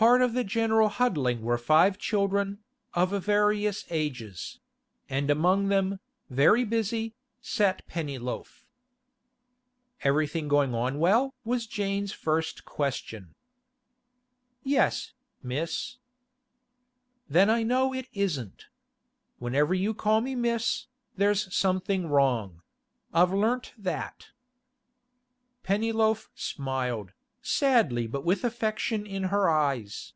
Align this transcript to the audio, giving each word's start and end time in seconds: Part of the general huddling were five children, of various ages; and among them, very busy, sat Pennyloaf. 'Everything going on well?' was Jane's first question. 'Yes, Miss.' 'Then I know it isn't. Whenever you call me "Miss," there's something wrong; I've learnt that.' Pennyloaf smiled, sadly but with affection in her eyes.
Part 0.00 0.22
of 0.22 0.32
the 0.32 0.44
general 0.44 0.88
huddling 0.88 1.42
were 1.42 1.58
five 1.58 1.98
children, 1.98 2.60
of 2.94 3.10
various 3.22 3.84
ages; 3.90 4.58
and 5.10 5.28
among 5.30 5.68
them, 5.68 6.00
very 6.30 6.64
busy, 6.64 7.14
sat 7.42 7.86
Pennyloaf. 7.86 8.64
'Everything 10.02 10.48
going 10.48 10.74
on 10.74 10.98
well?' 11.00 11.34
was 11.44 11.66
Jane's 11.66 12.12
first 12.14 12.64
question. 12.64 13.34
'Yes, 14.62 15.12
Miss.' 15.42 15.98
'Then 17.28 17.50
I 17.50 17.62
know 17.62 17.92
it 17.92 18.08
isn't. 18.14 18.68
Whenever 19.38 19.74
you 19.74 19.92
call 19.92 20.22
me 20.22 20.34
"Miss," 20.34 20.86
there's 21.18 21.54
something 21.54 22.06
wrong; 22.06 22.62
I've 23.12 23.34
learnt 23.34 23.74
that.' 23.76 24.28
Pennyloaf 25.62 26.30
smiled, 26.34 27.12
sadly 27.42 28.06
but 28.06 28.22
with 28.22 28.44
affection 28.44 29.06
in 29.06 29.24
her 29.24 29.48
eyes. 29.48 30.12